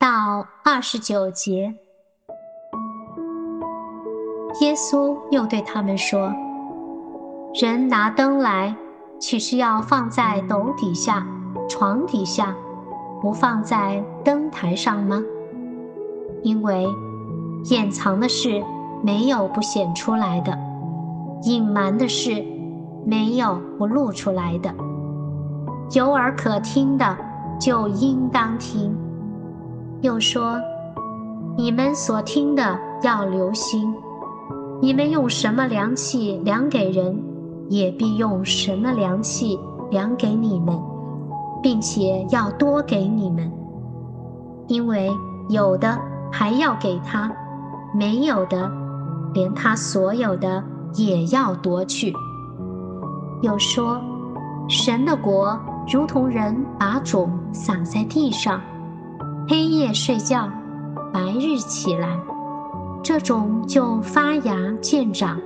[0.00, 1.74] 到二十九节。
[4.60, 6.32] 耶稣又对他们说
[7.60, 8.76] ：“人拿灯来，
[9.18, 11.26] 岂是要放在斗底下、
[11.68, 12.54] 床底下，
[13.20, 15.20] 不放在灯台上吗？
[16.44, 16.86] 因为
[17.64, 18.62] 掩藏的事
[19.02, 20.56] 没有不显出来的，
[21.42, 22.44] 隐瞒的事
[23.04, 24.72] 没有不露出来的。
[25.90, 27.16] 有耳可听的，
[27.60, 28.96] 就应当听。”
[30.00, 30.56] 又说
[31.56, 33.94] ：“你们所听的要留心。”
[34.80, 37.20] 你们用什么量器量给人，
[37.68, 39.58] 也必用什么量器
[39.90, 40.78] 量给你们，
[41.60, 43.50] 并且要多给你们。
[44.68, 45.10] 因为
[45.48, 45.98] 有的
[46.30, 47.28] 还要给他，
[47.92, 48.70] 没有的，
[49.34, 50.62] 连他所有的
[50.94, 52.14] 也要夺去。
[53.42, 54.00] 又说，
[54.68, 55.58] 神的国
[55.92, 58.60] 如同人把种撒在地上，
[59.50, 60.46] 黑夜睡觉，
[61.10, 62.20] 白日起来。
[63.02, 65.40] 这种就发芽见长，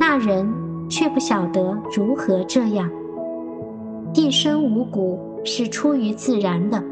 [0.00, 0.52] 那人
[0.88, 2.90] 却不晓得如何这样。
[4.12, 6.82] 地生五谷是出于自然的，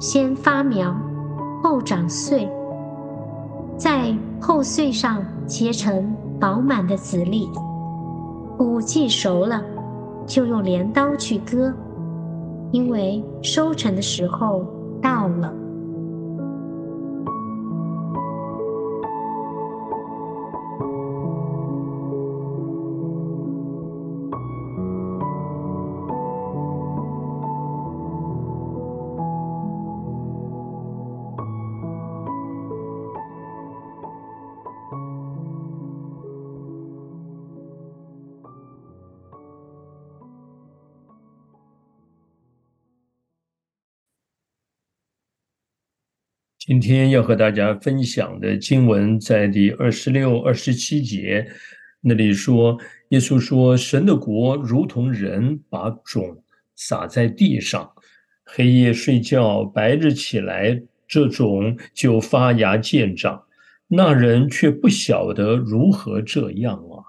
[0.00, 0.92] 先发苗，
[1.62, 2.50] 后长穗，
[3.76, 7.48] 在后穗上结成饱满的籽粒。
[8.56, 9.62] 谷既熟了，
[10.26, 11.72] 就用镰刀去割，
[12.72, 14.64] 因为收成的时候
[15.00, 15.54] 到了。
[46.68, 51.48] 今天要和大家分享的经文在第二十六、二十七节，
[52.02, 56.42] 那里说，耶稣说：“神的国如同人把种
[56.76, 57.90] 撒在地上，
[58.44, 63.42] 黑夜睡觉，白日起来，这种就发芽见长。
[63.86, 67.00] 那人却不晓得如何这样啊。”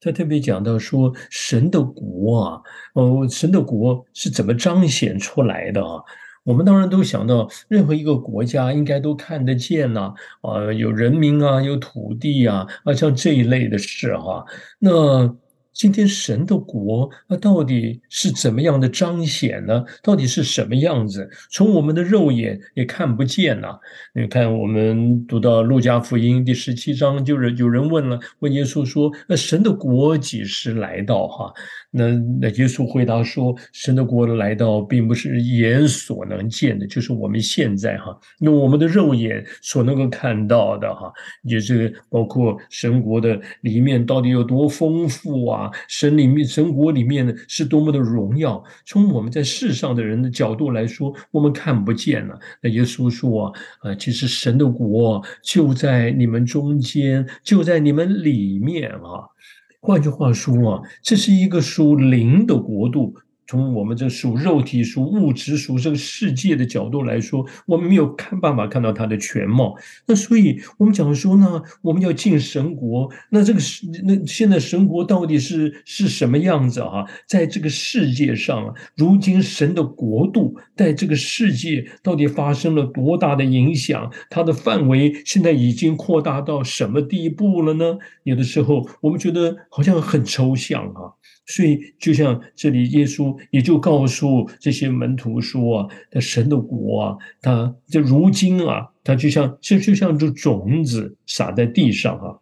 [0.00, 2.62] 他特别讲到说，神的国啊，
[2.94, 6.02] 哦，神的国是怎么彰显出来的啊？
[6.44, 14.44] 我们当然都想到，任何一个国家应该都看得见呐，啊，有人民啊，有土地啊，啊，像这一类的事哈，
[14.78, 15.36] 那。
[15.74, 19.84] 今天神的国，那到底是怎么样的彰显呢？
[20.02, 21.28] 到底是什么样子？
[21.50, 23.76] 从我们的肉眼也看不见呐。
[24.14, 31.52] 你看，我们读到路加福音第十七章，就是有人问了，问耶稣说：“那神的国几时来到？”哈，
[31.90, 41.12] 那那耶稣回答说：“神的国的来到，并不是眼所能见的，就是我们现在哈，用我们的肉眼所能够看到的哈，
[41.42, 48.62] 也是包括神国的里面到底有多丰富啊。”神里面，神国里面呢，是多么的荣耀。
[48.84, 52.38] 从我们在世上的人的角度来说，我们看不见了。
[52.62, 59.28] 那耶稣说啊，啊，其实神的国就在你们中间，就在你们里面啊。
[59.80, 63.14] 换句话说啊，这是一个属灵的国度。
[63.46, 69.76] 从我们这属肉体、属物质、属这个世界的角度来说，我们没有看办法看到它的全貌。
[70.06, 73.10] 那所以，我们讲说呢，我们要进神国。
[73.30, 77.04] 那这个是那现在神国到底是是什么样子啊？
[77.26, 84.10] 在这个世界上，如今神的国度在这个世界到底发生了多大的影响？
[84.30, 87.98] 它的范围现在已经扩大到什么地步了呢？
[88.22, 91.12] 有的时候，我们觉得好像很抽象啊。
[91.46, 102.38] 所以，就像这里，耶稣也就告诉这些门徒说啊：“他神的国啊，他这如今啊，他就像就就像这种子撒在地上啊，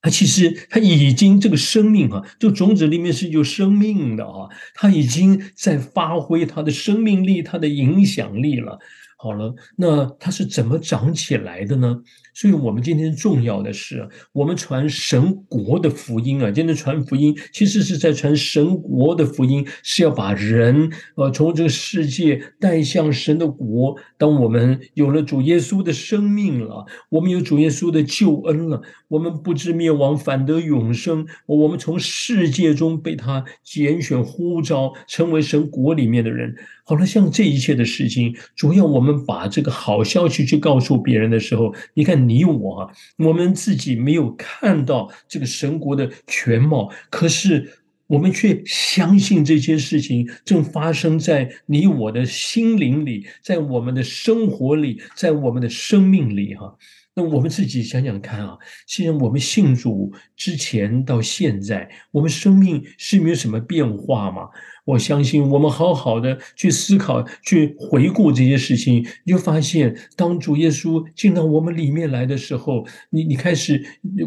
[0.00, 8.78] 他其实他已经这个生命啊，这种子里面是有生命的啊，他已经在发挥他的生命力，他的影响力了。”
[9.22, 12.02] 好了，那它是怎么长起来的呢？
[12.34, 16.50] 所以，我们今天重要的是，我们传神国的福音啊。
[16.50, 23.96] 今天传福音，其实是在传神国的福音，是要把人呃从这个世界带向神的国。
[24.18, 31.24] 当我们有了主耶稣的生命了，我们有主耶稣的救恩了，我们不知灭亡，反得永生。
[31.46, 36.56] 我们从世界中被他拣选呼召，成为神国里面的人。
[36.84, 56.76] 好了，像这一切的事情，主要我们把这个好消息去告诉别人的时候，你看你我，我们自己没有看到这个神国的全貌，可是我们却相信这些事情正发生在你我的心灵里，在我们的生活里，在我们的生命里，哈。
[57.14, 58.56] 那我们自己想想看啊，
[58.86, 64.48] 既然我们信主之前到现在，我们生命是没有什么变化吗？
[64.84, 73.84] 我相信，我们好好的去思考、去回顾这些事情，你就发现，当主耶稣进到我们里面来的时候，你你开始，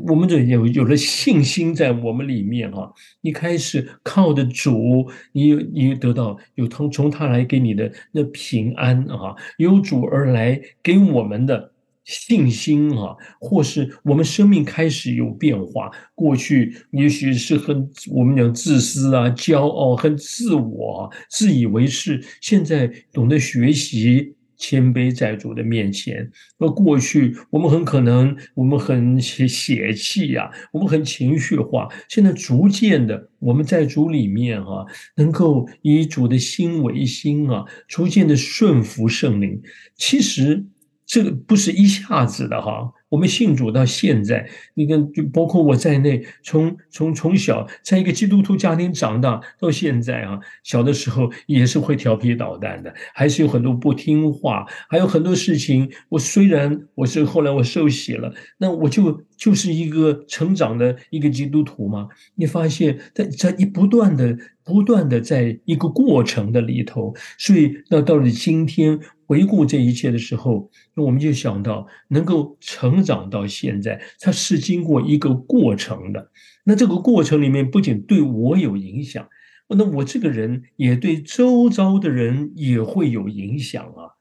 [0.08, 11.72] 我们这有有了信心在我们里面哈，你开始靠着主，你你得到有从从他来给你的那平安啊，有主而来给我们的。
[12.06, 15.92] 信心啊，或是我们生命开始有变化。
[16.14, 26.30] 过去也许是很我们讲自私啊、骄傲、很自我、自以为是，现在懂得学习谦卑在主的面前。
[26.60, 31.90] 而过去我们很可能我们很血血气呀，我们很情绪化。
[32.08, 34.86] 现在逐渐的，我们在主里面哈，
[35.16, 39.60] 能够以主的心为心啊，逐渐的顺服圣灵。
[39.96, 40.66] 其实。
[41.06, 55.92] 这个不是一下子的哈，我们信主到现在，你看，就包括我在内，从从从小在一个基督徒家庭长大到现在啊，小的时候也是会调皮捣蛋的，还是有很多不听话，还有很多事情。
[56.10, 62.08] 我虽然我是后来我受洗了，那我就就是一个成长的一个基督徒嘛。
[62.36, 69.00] 你发现，在在一不断的不断的在一个过程的里头，所以那到了今天。
[69.28, 76.30] 回顾这一切的时候，那我们就想到，能够成长到现在，它是经过一个过程的。
[76.64, 79.28] 那这个过程里面，不仅对我有影响，
[79.68, 84.14] 那我这个人也对周遭的人也会有影响啊。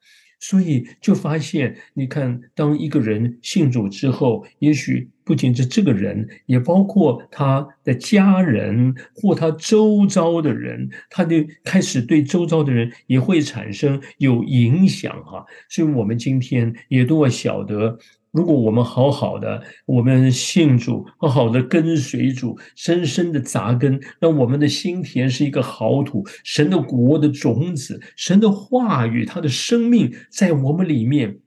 [0.46, 15.46] 所以就发现，你看，当一个人信主之后，也许不仅是这个人，也包括他的家人或他周遭的人，他就开始对周遭的人也会产生有影响哈。
[15.70, 17.99] 所以，我们今天也都要晓得。
[18.35, 31.39] 如果我们好好的，我们信主，好好的跟随主，深深的扎根，让我们的心田是一个好土，神的国的种子，神的话语，他的生命在我们里面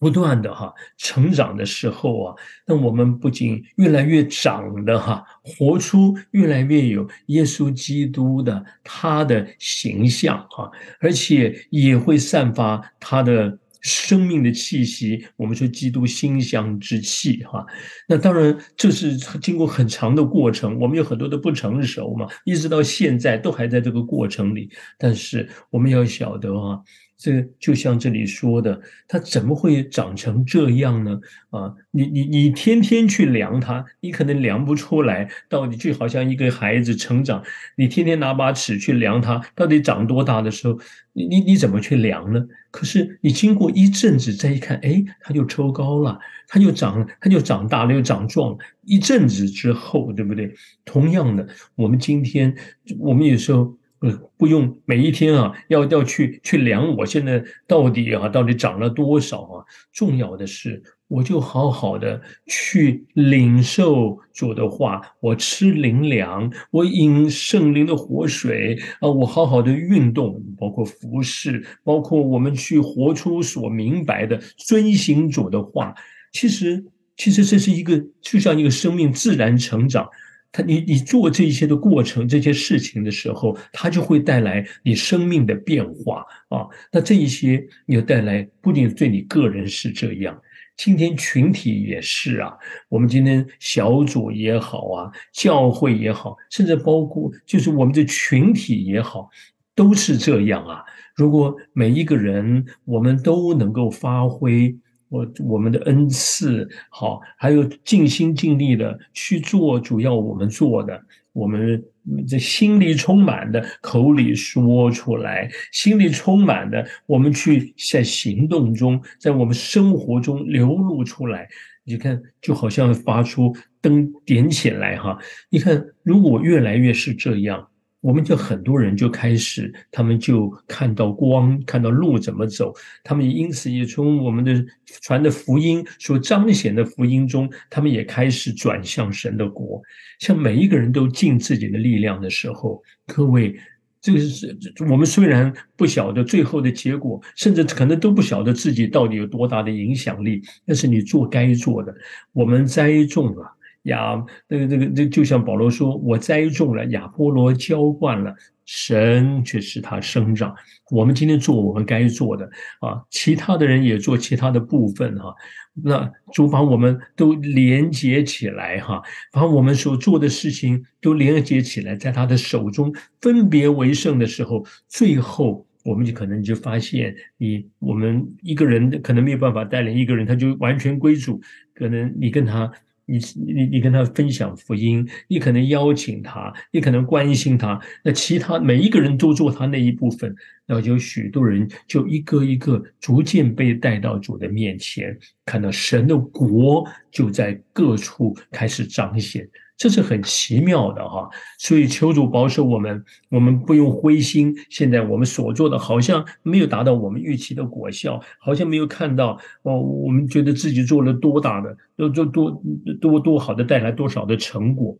[0.00, 2.34] 不断的哈成长的时候啊，
[2.66, 13.56] 那我们不仅越来越长的哈，活出越来越有耶稣基督的他的形象哈，而且也会散发他的。
[13.80, 17.64] 生命的气息，我们说基督馨香之气，哈，
[18.08, 26.80] 那当然这是经过很长的过程，我们有很多的不成熟嘛，一直到现在都还在这个过程里，但是我们要晓得啊。
[27.18, 31.20] 这就像这里说的，它怎么会长成这样呢？
[31.50, 37.42] 啊，你你你天天去量它，你可能量不出来，到底就好像一个孩子成长，
[37.76, 40.78] 你天天拿把尺去量它，到底长多大的时候，
[41.12, 42.46] 你你你怎么去量呢？
[42.70, 46.16] 可是你经过一阵子再一看，哎，它就抽高了，
[46.46, 48.58] 它就长，它就长大了，又长壮了。
[48.84, 50.54] 一阵子之后，对不对？
[50.84, 52.54] 同样的，我们今天，
[53.00, 53.76] 我们有时候。
[54.00, 59.64] 呃，不用每一天啊，要要去去量我现在到底啊，到底涨了多少啊？
[59.92, 75.92] 重要的是，我就好好的去领受主的话，我吃灵粮，我饮圣灵的活水啊，我好好的运动，包括服饰，包括我们去活出所明白的，遵行主的话。
[76.30, 76.84] 其实，
[77.16, 80.08] 其实这是一个就像一个生命自然成长。
[80.50, 86.66] 他，你你做这些的过程，这些事情的时候，它就会带来你生命的变化啊。
[86.90, 90.40] 那这一些也带来，不仅对你个人是这样，
[90.76, 92.56] 今天群体也是啊。
[92.88, 99.28] 我们今天小组也好啊，教会也好，甚至包括就是我们的群体也好，
[99.74, 100.82] 都是这样啊。
[101.14, 104.74] 如果每一个人我们都能够发挥。
[105.08, 111.82] 我我们的恩赐好，还有尽心尽力的去做主要我们做的，我们
[112.26, 121.48] 这心里充满的，口里说出来，心里充满的，我们去在行动中，在我们生活中流露出来。
[121.84, 125.18] 你看，就好像发出灯点起来哈。
[125.48, 127.68] 你看，如果越来越是这样。
[128.00, 134.64] 我们就很多人就开始，他们就看到光，看到路怎么走，他们也因此也从我们的
[135.02, 139.82] 传的福音所彰显的福音中，他们也开始转向神的国。
[140.20, 143.58] 像每一个人都尽自己的力量的时候，各位，
[144.00, 144.56] 这个是
[144.88, 151.92] 我们虽然不晓得最后的结果，甚至可能都不晓得自己到底有多大的影响力，但是你做该做的，
[152.32, 153.57] 我们栽种了。
[153.88, 160.54] 亚那个那个那就像保罗说：“我栽种了，亚波罗浇灌了，神却使它生长。”
[160.90, 162.48] 我们今天做我们该做的
[162.80, 165.34] 啊，其他的人也做其他的部分哈。
[165.80, 169.02] 那主把我们都连接起来哈，
[169.32, 181.40] 把我们所做的事情都连接起来，在他的手中分别为圣的时候，最后我们就可能就发现，你我们一个人可能没有办法带领一个人，他就完全归主，
[181.74, 182.70] 可能你跟他。
[183.08, 190.36] 你你你跟他分享福音，你可能邀请他，你可能关心他，那其他每一个人都做他那一部分，
[190.68, 199.48] 然后有许多人就一个一个逐渐被带到主的面前，看到神的国就在各处开始彰显。
[199.78, 204.52] 这是很奇妙的哈，所以求主保守我们，我们不用灰心。
[204.68, 212.62] 现在我们所做的好像没有达到我们预期的果效，好像没有看到哦，我们觉得自己做了多大的，多多多
[213.00, 214.98] 多多好的，带来多少的成果。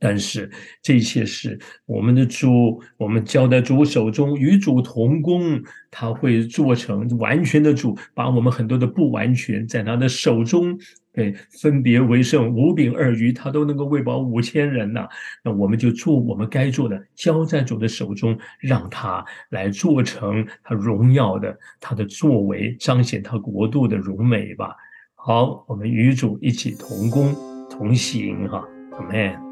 [0.00, 0.50] 但是
[0.82, 10.78] 这一切是我们的主，我们交在主手中，与主同工，他会做成完全的主，把我们很多的不完全在他的手中，
[11.12, 15.06] 对，分别为圣，五饼二鱼，他都能够喂饱五千人呐。
[15.44, 24.74] 那我们就做我们该做的，交在主的手中，让他来做成他荣耀的，他的作为，彰显他国度的荣美吧。
[25.14, 27.34] 好，我们与主一起同工
[27.70, 29.51] 同行哈，amen。